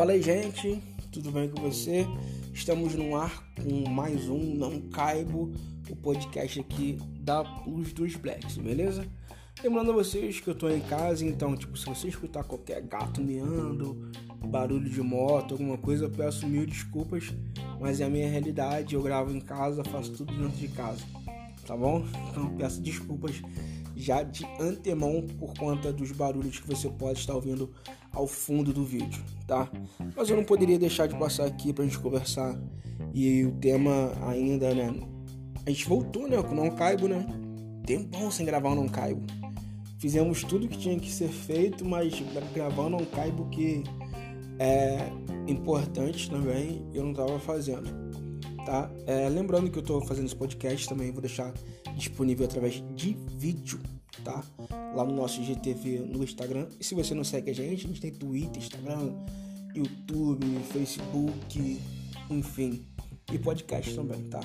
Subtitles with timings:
[0.00, 2.06] Fala aí, gente, tudo bem com você?
[2.54, 5.52] Estamos no ar com mais um Não Caibo,
[5.90, 9.06] o podcast aqui da Luz dos Blacks, beleza?
[9.62, 13.20] Lembrando a vocês que eu tô em casa, então, tipo, se você escutar qualquer gato
[13.20, 14.10] miando,
[14.46, 17.34] barulho de moto, alguma coisa, eu peço mil desculpas,
[17.78, 21.04] mas é a minha realidade, eu gravo em casa, faço tudo dentro de casa,
[21.66, 22.06] tá bom?
[22.30, 23.42] Então, peço desculpas
[23.94, 27.70] já de antemão por conta dos barulhos que você pode estar ouvindo
[28.12, 29.70] ao fundo do vídeo, tá?
[30.16, 32.58] Mas eu não poderia deixar de passar aqui pra gente conversar
[33.14, 34.92] e o tema ainda, né?
[35.66, 36.42] A gente voltou, né?
[36.42, 37.26] Com Não Caibo, né?
[37.86, 39.22] Tempão sem gravar o Não Caibo.
[39.98, 42.14] Fizemos tudo que tinha que ser feito, mas
[42.54, 43.84] gravar o Não Caibo que
[44.58, 45.10] é
[45.46, 47.88] importante também, eu não estava fazendo,
[48.64, 48.90] tá?
[49.06, 51.52] É, lembrando que eu estou fazendo esse podcast também, vou deixar
[51.96, 53.80] disponível através de vídeo,
[54.24, 54.42] tá?
[54.94, 56.68] Lá no nosso GTV no Instagram.
[56.78, 59.12] E se você não segue a gente, a gente tem Twitter, Instagram,
[59.74, 61.80] YouTube, Facebook,
[62.28, 62.86] enfim,
[63.32, 64.40] e podcast também, tá?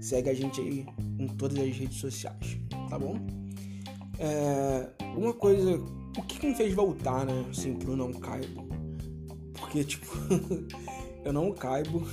[0.00, 0.86] Segue a gente aí
[1.18, 3.16] em todas as redes sociais, tá bom?
[4.18, 5.76] É, uma coisa,
[6.16, 8.66] o que me fez voltar, né, assim, pro Não Caibo?
[9.54, 10.06] Porque, tipo,
[11.24, 12.06] eu não caibo,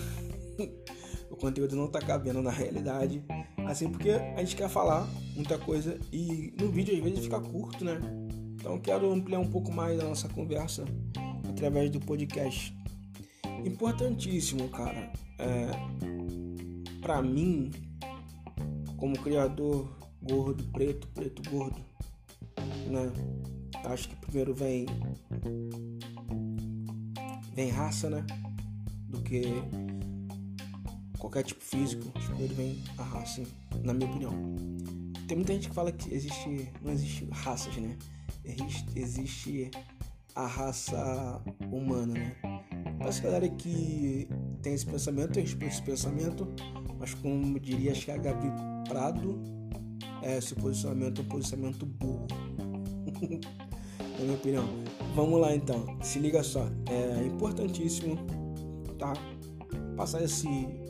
[1.43, 3.21] conteúdo não tá cabendo na realidade,
[3.67, 5.05] assim, porque a gente quer falar
[5.35, 7.99] muita coisa e no vídeo às vezes fica curto, né?
[8.53, 10.85] Então quero ampliar um pouco mais a nossa conversa
[11.49, 12.73] através do podcast.
[13.65, 15.11] Importantíssimo, cara.
[15.37, 15.67] É,
[17.01, 17.71] para mim,
[18.95, 21.81] como criador gordo, preto, preto, gordo,
[22.87, 23.11] né?
[23.83, 24.85] Acho que primeiro vem
[27.53, 28.25] vem raça, né?
[29.09, 29.43] Do que
[31.23, 32.11] qualquer tipo físico.
[32.11, 33.43] Primeiro vem a raça,
[33.81, 34.33] na minha opinião.
[35.25, 37.97] Tem muita gente que fala que existe, não existe raças, né?
[38.93, 39.71] Existe
[40.35, 42.35] a raça humana, né?
[42.99, 44.27] Mas galera que
[44.61, 46.47] tem esse pensamento, eu respeito esse pensamento,
[46.99, 48.51] mas como diria acho que a Gabi
[48.89, 49.41] Prado,
[50.21, 52.27] é, esse posicionamento é um posicionamento burro.
[54.19, 54.65] Na minha opinião.
[55.15, 58.17] Vamos lá então, se liga só, é importantíssimo,
[58.97, 59.13] tá?
[59.95, 60.82] Passar esse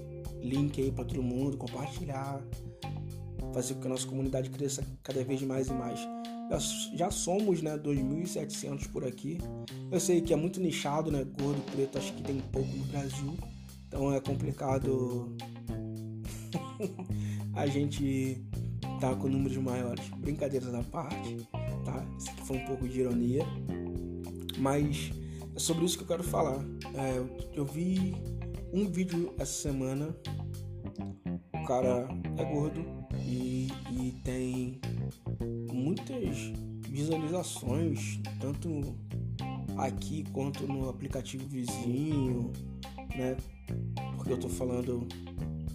[0.44, 2.42] link aí para todo mundo, compartilhar,
[3.54, 6.00] fazer com que a nossa comunidade cresça cada vez mais e mais.
[6.96, 9.40] Já, somos, né, 2.700 por aqui.
[9.92, 13.34] Eu sei que é muito nichado, né, gordo preto, acho que tem pouco no Brasil,
[13.88, 15.36] então é complicado
[17.56, 18.44] a gente
[19.00, 20.08] tá com números maiores.
[20.18, 21.38] Brincadeiras à parte,
[21.86, 22.06] tá?
[22.18, 23.46] Isso aqui foi um pouco de ironia,
[24.60, 25.12] mas
[25.56, 26.64] é sobre isso que eu quero falar.
[26.96, 27.24] É,
[27.56, 28.16] eu vi
[28.74, 30.16] um vídeo essa semana.
[31.54, 32.84] O cara é gordo
[33.24, 34.82] e, e tem
[35.72, 36.52] muitas
[36.90, 38.96] visualizações, tanto
[39.78, 42.52] aqui quanto no aplicativo vizinho,
[43.16, 43.38] né?
[44.16, 45.08] Porque eu tô falando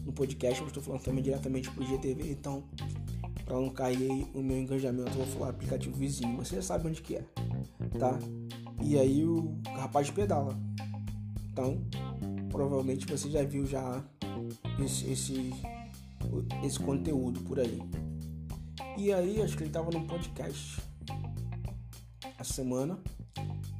[0.04, 2.64] no podcast, mas estou falando também diretamente pro GTV, então
[3.44, 6.36] para não cair o meu engajamento, eu vou falar aplicativo vizinho.
[6.36, 7.24] Você já sabe onde que é,
[7.98, 8.18] tá?
[8.82, 10.58] E aí o rapaz pedala.
[11.50, 11.80] Então,
[12.58, 14.02] provavelmente você já viu já
[14.84, 15.54] esse, esse,
[16.64, 17.80] esse conteúdo por aí.
[18.96, 20.82] E aí, acho que ele estava num podcast
[22.36, 22.98] essa semana,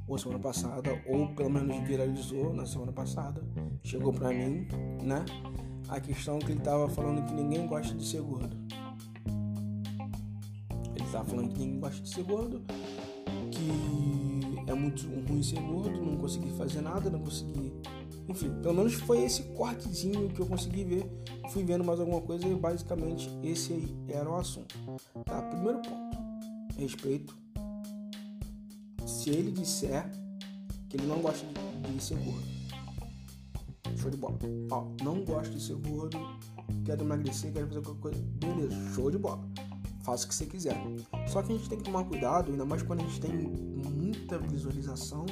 [0.06, 3.43] ou semana passada, ou pelo menos viralizou na semana passada,
[3.83, 4.69] chegou pra mim,
[5.03, 5.25] né?
[5.89, 8.56] A questão que ele tava falando que ninguém gosta de ser gordo.
[10.95, 12.62] Ele tava falando que ninguém gosta de ser gordo,
[13.50, 17.72] que é muito ruim ser gordo, não consegui fazer nada, não consegui.
[18.28, 21.11] Enfim, pelo menos foi esse cortezinho que eu consegui ver.
[21.50, 24.75] Fui vendo mais alguma coisa e basicamente esse aí era o assunto.
[25.25, 25.41] Tá?
[25.43, 26.19] Primeiro ponto:
[26.77, 27.34] respeito.
[29.06, 30.11] Se ele disser
[30.89, 31.47] que ele não gosta
[31.91, 32.59] de ser gordo,
[33.97, 34.39] show de bola.
[34.71, 36.19] Ó, não gosto de ser gordo,
[36.84, 39.41] quero emagrecer, quero fazer qualquer coisa, beleza, show de bola.
[40.03, 40.77] Faça o que você quiser.
[41.27, 44.39] Só que a gente tem que tomar cuidado, ainda mais quando a gente tem muita
[44.39, 45.27] visualização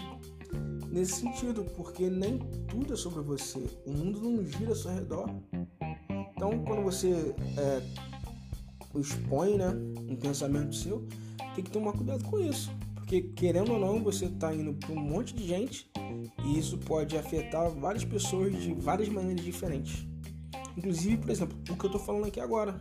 [0.97, 3.63] nesse sentido, porque nem tudo é sobre você.
[3.85, 5.29] O mundo não gira ao seu redor.
[6.35, 7.83] Então, quando você é,
[8.99, 9.69] expõe né,
[10.09, 11.07] um pensamento seu,
[11.55, 12.73] tem que tomar cuidado com isso.
[12.95, 15.91] Porque, querendo ou não, você está indo para um monte de gente
[16.45, 20.07] e isso pode afetar várias pessoas de várias maneiras diferentes.
[20.77, 22.77] Inclusive, por exemplo, o que eu estou falando aqui agora.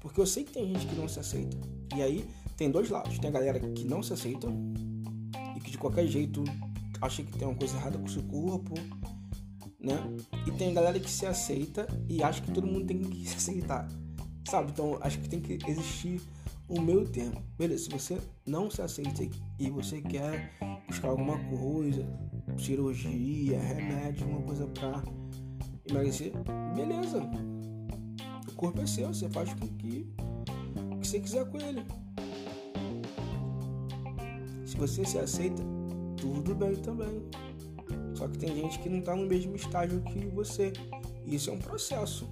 [0.00, 1.56] Porque eu sei que tem gente que não se aceita.
[1.96, 2.24] E aí,
[2.56, 3.18] tem dois lados.
[3.18, 4.48] Tem a galera que não se aceita
[5.62, 6.44] que de qualquer jeito
[7.00, 8.74] acha que tem uma coisa errada com o seu corpo,
[9.80, 9.96] né?
[10.46, 13.88] E tem galera que se aceita e acha que todo mundo tem que se aceitar,
[14.48, 14.70] sabe?
[14.70, 16.20] Então acho que tem que existir
[16.68, 17.42] o meu termo.
[17.58, 19.22] Beleza, se você não se aceita
[19.58, 20.56] e você quer
[20.86, 22.06] buscar alguma coisa,
[22.56, 25.02] cirurgia, remédio, uma coisa pra
[25.88, 26.32] emagrecer,
[26.74, 27.22] beleza.
[28.48, 30.06] O corpo é seu, você faz com que,
[31.00, 31.84] que você quiser com ele.
[34.72, 35.62] Se você se aceita,
[36.16, 37.22] tudo bem também.
[38.14, 40.72] Só que tem gente que não está no mesmo estágio que você.
[41.26, 42.26] Isso é um processo.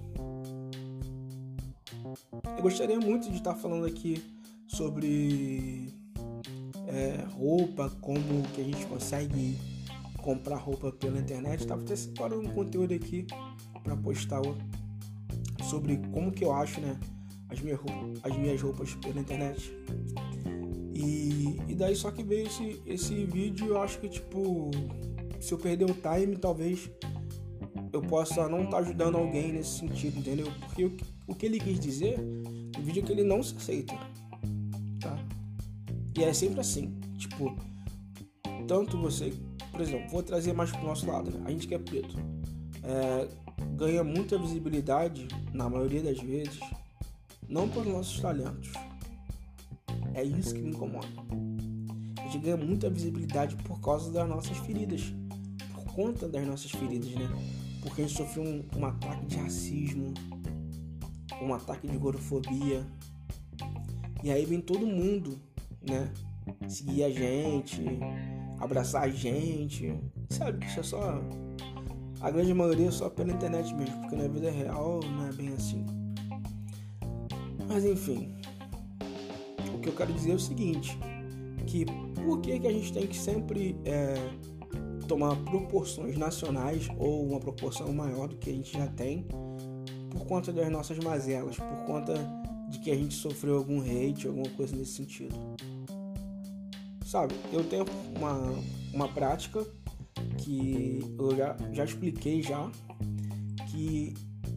[2.57, 4.23] Eu gostaria muito de estar falando aqui
[4.67, 5.93] sobre
[6.87, 9.55] é, roupa, como que a gente consegue
[10.17, 11.59] comprar roupa pela internet.
[11.59, 13.27] Estava até separando um conteúdo aqui
[13.83, 14.41] para postar
[15.69, 16.99] sobre como que eu acho, né,
[17.49, 19.71] as minhas roupas, as minhas roupas pela internet.
[21.01, 24.69] E, e daí só que veio esse, esse vídeo, eu acho que tipo,
[25.39, 26.89] se eu perder o time, talvez
[27.91, 30.47] eu possa não estar tá ajudando alguém nesse sentido, entendeu?
[30.59, 33.93] Porque o, o que ele quis dizer no vídeo é que ele não se aceita,
[34.99, 35.17] tá?
[36.15, 37.55] E é sempre assim, tipo,
[38.67, 39.33] tanto você,
[39.71, 41.41] por exemplo, vou trazer mais pro nosso lado, né?
[41.45, 42.15] A gente que é preto,
[42.83, 43.27] é,
[43.75, 46.59] ganha muita visibilidade, na maioria das vezes,
[47.49, 48.71] não por nossos talentos.
[50.13, 51.07] É isso que me incomoda.
[52.17, 55.13] A gente ganha muita visibilidade por causa das nossas feridas.
[55.73, 57.29] Por conta das nossas feridas, né?
[57.81, 60.13] Porque a gente sofreu um, um ataque de racismo,
[61.41, 62.85] um ataque de gordofobia.
[64.23, 65.37] E aí vem todo mundo,
[65.81, 66.11] né?
[66.67, 67.83] Seguir a gente,
[68.59, 69.97] abraçar a gente.
[70.29, 71.21] Sabe isso é só.
[72.21, 75.49] A grande maioria é só pela internet mesmo, porque na vida real não é bem
[75.53, 75.85] assim.
[77.67, 78.40] Mas enfim.
[79.81, 80.97] Que eu quero dizer é o seguinte:
[81.65, 81.85] que
[82.25, 84.15] por que, que a gente tem que sempre é,
[85.07, 89.27] tomar proporções nacionais ou uma proporção maior do que a gente já tem
[90.09, 92.13] por conta das nossas mazelas, por conta
[92.69, 95.35] de que a gente sofreu algum hate, alguma coisa nesse sentido.
[97.05, 97.85] Sabe, eu tenho
[98.15, 98.53] uma,
[98.93, 99.65] uma prática
[100.37, 102.69] que eu já, já expliquei já,
[103.69, 104.13] que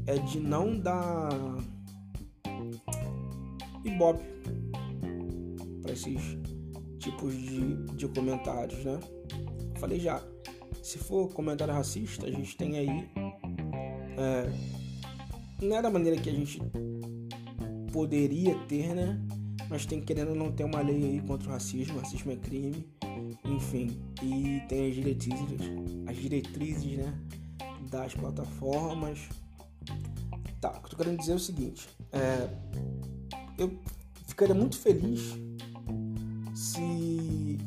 [0.07, 1.31] é de não dar
[3.85, 4.25] ibope
[5.95, 6.21] esses
[6.99, 9.01] tipos de, de comentários, né?
[9.79, 10.23] Falei já,
[10.83, 13.11] se for comentário racista, a gente tem aí.
[14.17, 14.53] É,
[15.63, 16.61] não é da maneira que a gente
[17.93, 19.21] poderia ter, né?
[19.69, 22.87] Mas tem querendo não ter uma lei aí contra o racismo, racismo é crime,
[23.45, 23.99] enfim.
[24.23, 25.61] E tem as diretrizes,
[26.07, 27.19] as diretrizes, né?
[27.91, 29.21] Das plataformas.
[30.61, 32.49] Tá, o que eu tô querendo dizer é o seguinte: é,
[33.59, 33.79] eu
[34.27, 35.35] ficaria muito feliz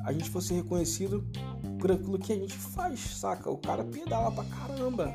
[0.08, 1.22] a gente fosse reconhecido
[1.78, 3.52] por aquilo que a gente faz, saca?
[3.52, 5.14] O cara pedala pra caramba.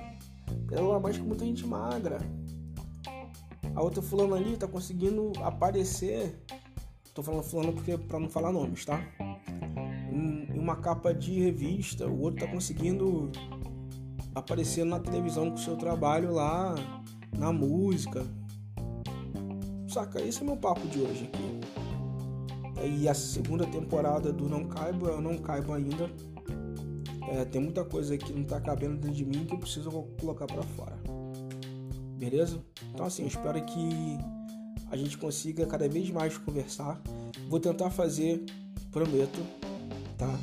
[0.68, 2.18] Pedala mais que muita gente magra.
[3.74, 6.38] A outra fulana ali tá conseguindo aparecer.
[7.14, 9.02] Tô falando fulano porque para não falar nomes, tá?
[10.12, 13.32] Em uma capa de revista, o outro tá conseguindo
[14.34, 16.74] aparecer na televisão com o seu trabalho lá,
[17.34, 18.26] na música.
[19.88, 20.20] Saca?
[20.20, 21.81] Esse é meu papo de hoje aqui.
[22.86, 26.10] E a segunda temporada do Não Caibo, eu não caibo ainda
[27.32, 29.90] é, tem muita coisa que não tá cabendo dentro de mim que eu preciso
[30.20, 30.98] colocar para fora.
[32.18, 32.62] Beleza?
[32.92, 34.18] Então assim, eu espero que
[34.90, 37.00] a gente consiga cada vez mais conversar.
[37.48, 38.44] Vou tentar fazer,
[38.90, 39.40] prometo,
[40.18, 40.38] tá?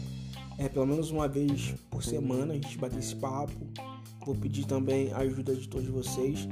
[0.57, 3.53] É pelo menos uma vez por semana a gente bater esse papo.
[4.25, 6.47] Vou pedir também a ajuda de todos vocês.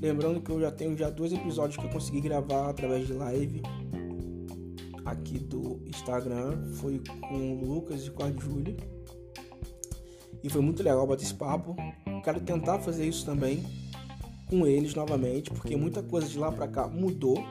[0.00, 3.60] Lembrando que eu já tenho já dois episódios que eu consegui gravar através de live
[5.04, 6.62] aqui do Instagram.
[6.74, 8.76] Foi com o Lucas e com a Júlia
[10.42, 11.76] e foi muito legal bater esse papo.
[12.24, 13.62] Quero tentar fazer isso também
[14.46, 17.44] com eles novamente, porque muita coisa de lá para cá mudou.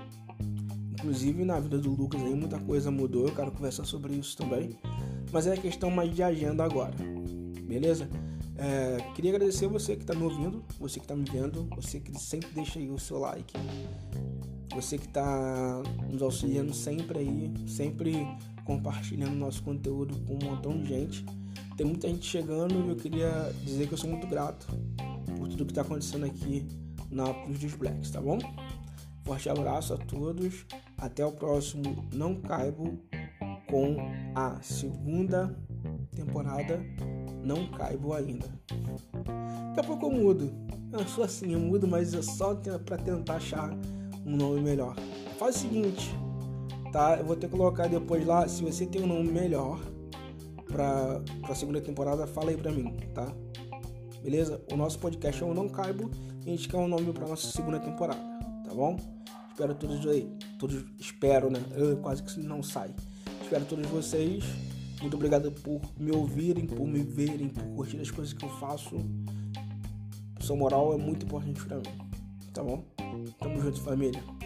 [0.92, 3.28] Inclusive na vida do Lucas aí muita coisa mudou.
[3.28, 4.78] Eu quero conversar sobre isso também.
[5.32, 6.96] Mas é questão mais de agenda agora.
[7.68, 8.10] Beleza?
[8.58, 12.20] É, queria agradecer você que está me ouvindo, você que está me vendo, você que
[12.20, 13.54] sempre deixa aí o seu like,
[14.74, 18.28] você que está nos auxiliando sempre aí, sempre
[18.66, 21.26] compartilhando nosso conteúdo com um montão de gente
[21.80, 24.68] tem muita gente chegando e eu queria dizer que eu sou muito grato
[25.38, 26.68] por tudo que está acontecendo aqui
[27.10, 28.38] na Plus dos Blacks, tá bom?
[29.24, 30.66] Forte abraço a todos.
[30.98, 33.00] Até o próximo Não Caibo
[33.70, 33.96] com
[34.36, 35.58] a segunda
[36.14, 36.84] temporada
[37.46, 38.48] Não Caibo ainda.
[39.70, 40.52] Daqui a pouco eu mudo.
[40.92, 43.70] Eu sou assim, eu mudo, mas é só para tentar achar
[44.30, 44.96] um nome melhor.
[45.38, 46.16] Faz o seguinte,
[46.92, 47.18] tá?
[47.18, 49.80] Eu vou ter que colocar depois lá, se você tem um nome melhor,
[50.68, 53.34] para a segunda temporada, fala aí para mim, tá?
[54.24, 54.62] Beleza?
[54.72, 56.12] O nosso podcast é o Não Caibo
[56.46, 58.22] e a gente quer um nome para nossa segunda temporada,
[58.68, 58.98] tá bom?
[59.50, 61.60] Espero todos aí, todos espero, né?
[61.76, 62.94] Eu quase que não sai.
[63.42, 64.44] Espero todos vocês
[65.02, 68.96] Muito obrigado por me ouvirem, por me verem, por curtir as coisas que eu faço.
[70.40, 71.84] Sua moral é muito importante pra mim.
[72.54, 72.84] Tá bom?
[73.40, 74.39] Tamo junto, família.